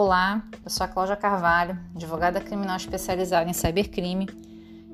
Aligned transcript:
Olá, 0.00 0.44
eu 0.64 0.70
sou 0.70 0.84
a 0.84 0.88
Cláudia 0.88 1.16
Carvalho, 1.16 1.76
advogada 1.92 2.40
criminal 2.40 2.76
especializada 2.76 3.50
em 3.50 3.52
cybercrime, 3.52 4.28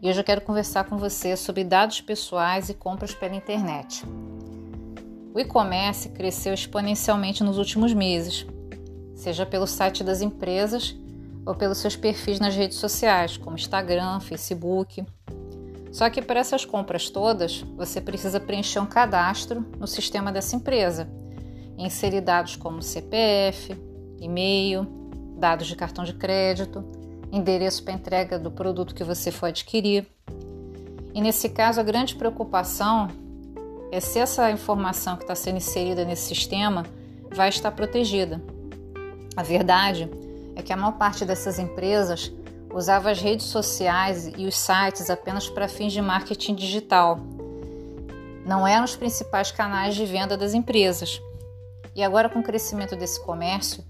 e 0.00 0.08
hoje 0.08 0.18
eu 0.18 0.24
quero 0.24 0.40
conversar 0.40 0.84
com 0.84 0.96
você 0.96 1.36
sobre 1.36 1.62
dados 1.62 2.00
pessoais 2.00 2.70
e 2.70 2.74
compras 2.74 3.14
pela 3.14 3.34
internet. 3.34 4.02
O 5.34 5.38
e-commerce 5.38 6.08
cresceu 6.08 6.54
exponencialmente 6.54 7.44
nos 7.44 7.58
últimos 7.58 7.92
meses, 7.92 8.46
seja 9.14 9.44
pelo 9.44 9.66
site 9.66 10.02
das 10.02 10.22
empresas 10.22 10.96
ou 11.44 11.54
pelos 11.54 11.76
seus 11.76 11.96
perfis 11.96 12.40
nas 12.40 12.56
redes 12.56 12.78
sociais, 12.78 13.36
como 13.36 13.56
Instagram, 13.56 14.20
Facebook. 14.20 15.04
Só 15.92 16.08
que 16.08 16.22
para 16.22 16.40
essas 16.40 16.64
compras 16.64 17.10
todas, 17.10 17.60
você 17.76 18.00
precisa 18.00 18.40
preencher 18.40 18.80
um 18.80 18.86
cadastro 18.86 19.66
no 19.78 19.86
sistema 19.86 20.32
dessa 20.32 20.56
empresa, 20.56 21.06
inserir 21.76 22.22
dados 22.22 22.56
como 22.56 22.80
CPF, 22.80 23.83
e-mail, 24.20 24.86
dados 25.36 25.66
de 25.66 25.76
cartão 25.76 26.04
de 26.04 26.14
crédito, 26.14 26.84
endereço 27.32 27.82
para 27.82 27.94
entrega 27.94 28.38
do 28.38 28.50
produto 28.50 28.94
que 28.94 29.04
você 29.04 29.30
for 29.30 29.46
adquirir. 29.46 30.06
E 31.12 31.20
nesse 31.20 31.48
caso, 31.48 31.80
a 31.80 31.82
grande 31.82 32.14
preocupação 32.14 33.08
é 33.90 34.00
se 34.00 34.18
essa 34.18 34.50
informação 34.50 35.16
que 35.16 35.22
está 35.22 35.34
sendo 35.34 35.56
inserida 35.56 36.04
nesse 36.04 36.26
sistema 36.26 36.84
vai 37.30 37.48
estar 37.48 37.70
protegida. 37.70 38.42
A 39.36 39.42
verdade 39.42 40.08
é 40.56 40.62
que 40.62 40.72
a 40.72 40.76
maior 40.76 40.92
parte 40.92 41.24
dessas 41.24 41.58
empresas 41.58 42.32
usava 42.72 43.10
as 43.10 43.20
redes 43.20 43.46
sociais 43.46 44.32
e 44.36 44.46
os 44.46 44.56
sites 44.56 45.08
apenas 45.08 45.48
para 45.48 45.68
fins 45.68 45.92
de 45.92 46.02
marketing 46.02 46.54
digital. 46.54 47.20
Não 48.44 48.66
eram 48.66 48.84
os 48.84 48.96
principais 48.96 49.50
canais 49.50 49.94
de 49.94 50.04
venda 50.04 50.36
das 50.36 50.54
empresas. 50.54 51.20
E 51.94 52.02
agora, 52.02 52.28
com 52.28 52.40
o 52.40 52.42
crescimento 52.42 52.96
desse 52.96 53.24
comércio, 53.24 53.84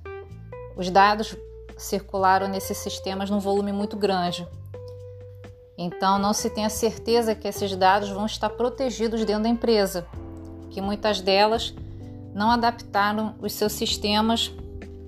os 0.77 0.91
dados 0.91 1.37
circularam 1.77 2.49
nesses 2.49 2.79
sistemas 2.79 3.31
num 3.31 3.39
volume 3.39 3.73
muito 3.73 3.97
grande. 3.97 4.47
Então, 5.77 6.19
não 6.19 6.33
se 6.33 6.51
tem 6.51 6.65
a 6.65 6.71
certeza 6.71 7.35
que 7.35 7.49
esses 7.49 7.75
dados 7.75 8.09
vão 8.11 8.27
estar 8.27 8.51
protegidos 8.51 9.25
dentro 9.25 9.43
da 9.43 9.49
empresa, 9.49 10.07
que 10.71 10.81
muitas 10.81 11.21
delas 11.21 11.75
não 12.33 12.51
adaptaram 12.51 13.35
os 13.41 13.53
seus 13.53 13.73
sistemas 13.73 14.53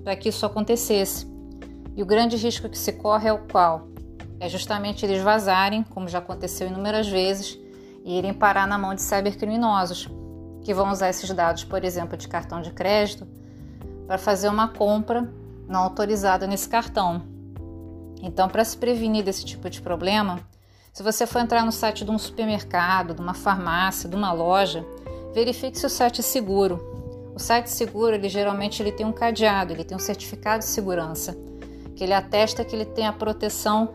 para 0.03 0.15
que 0.15 0.29
isso 0.29 0.45
acontecesse. 0.45 1.25
E 1.95 2.03
o 2.03 2.05
grande 2.05 2.37
risco 2.37 2.69
que 2.69 2.77
se 2.77 2.93
corre 2.93 3.29
é 3.29 3.33
o 3.33 3.39
qual? 3.39 3.87
É 4.39 4.47
justamente 4.47 5.05
eles 5.05 5.21
vazarem, 5.21 5.83
como 5.83 6.07
já 6.07 6.19
aconteceu 6.19 6.67
inúmeras 6.67 7.07
vezes, 7.07 7.57
e 8.05 8.17
irem 8.17 8.33
parar 8.33 8.67
na 8.67 8.77
mão 8.77 8.93
de 8.93 9.01
cybercriminosos, 9.01 10.07
que 10.63 10.73
vão 10.73 10.91
usar 10.91 11.09
esses 11.09 11.29
dados, 11.31 11.63
por 11.63 11.83
exemplo, 11.83 12.15
de 12.15 12.27
cartão 12.27 12.61
de 12.61 12.71
crédito, 12.71 13.27
para 14.05 14.17
fazer 14.17 14.47
uma 14.47 14.67
compra 14.67 15.29
não 15.67 15.81
autorizada 15.81 16.47
nesse 16.47 16.67
cartão. 16.69 17.21
Então, 18.21 18.47
para 18.47 18.63
se 18.63 18.77
prevenir 18.77 19.23
desse 19.23 19.45
tipo 19.45 19.69
de 19.69 19.81
problema, 19.81 20.39
se 20.91 21.03
você 21.03 21.27
for 21.27 21.39
entrar 21.39 21.63
no 21.63 21.71
site 21.71 22.03
de 22.03 22.09
um 22.09 22.17
supermercado, 22.17 23.13
de 23.13 23.21
uma 23.21 23.33
farmácia, 23.33 24.09
de 24.09 24.15
uma 24.15 24.31
loja, 24.31 24.85
verifique 25.33 25.77
se 25.77 25.85
o 25.85 25.89
site 25.89 26.21
é 26.21 26.23
seguro. 26.23 27.31
O 27.35 27.39
site 27.39 27.67
seguro, 27.67 28.15
ele 28.15 28.27
geralmente 28.27 28.81
ele 28.81 28.91
tem 28.91 29.05
um 29.05 29.11
cadeado, 29.11 29.71
ele 29.71 29.83
tem 29.83 29.95
um 29.95 29.99
certificado 29.99 30.59
de 30.59 30.69
segurança, 30.69 31.37
que 31.95 32.03
ele 32.03 32.13
atesta 32.13 32.65
que 32.65 32.75
ele 32.75 32.85
tem 32.85 33.05
a 33.05 33.13
proteção 33.13 33.93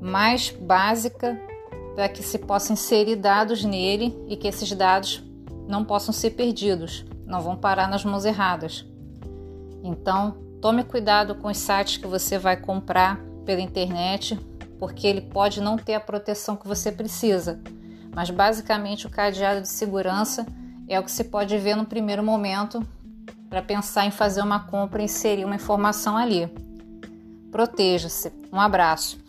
mais 0.00 0.50
básica 0.50 1.36
para 1.96 2.08
que 2.08 2.22
se 2.22 2.38
possa 2.38 2.72
inserir 2.72 3.16
dados 3.16 3.64
nele 3.64 4.16
e 4.28 4.36
que 4.36 4.46
esses 4.46 4.70
dados 4.72 5.24
não 5.66 5.84
possam 5.84 6.14
ser 6.14 6.30
perdidos, 6.30 7.04
não 7.26 7.40
vão 7.40 7.56
parar 7.56 7.88
nas 7.88 8.04
mãos 8.04 8.24
erradas. 8.24 8.86
Então, 9.82 10.36
Tome 10.60 10.82
cuidado 10.82 11.36
com 11.36 11.48
os 11.48 11.56
sites 11.56 11.98
que 11.98 12.06
você 12.06 12.36
vai 12.36 12.56
comprar 12.56 13.20
pela 13.44 13.60
internet, 13.60 14.38
porque 14.78 15.06
ele 15.06 15.20
pode 15.20 15.60
não 15.60 15.76
ter 15.76 15.94
a 15.94 16.00
proteção 16.00 16.56
que 16.56 16.66
você 16.66 16.90
precisa. 16.90 17.60
Mas 18.14 18.30
basicamente 18.30 19.06
o 19.06 19.10
cadeado 19.10 19.62
de 19.62 19.68
segurança 19.68 20.44
é 20.88 20.98
o 20.98 21.04
que 21.04 21.10
se 21.10 21.24
pode 21.24 21.56
ver 21.58 21.76
no 21.76 21.86
primeiro 21.86 22.22
momento 22.22 22.84
para 23.48 23.62
pensar 23.62 24.04
em 24.04 24.10
fazer 24.10 24.42
uma 24.42 24.60
compra 24.60 25.00
e 25.00 25.04
inserir 25.04 25.44
uma 25.44 25.54
informação 25.54 26.16
ali. 26.16 26.50
Proteja-se. 27.52 28.32
Um 28.52 28.60
abraço. 28.60 29.27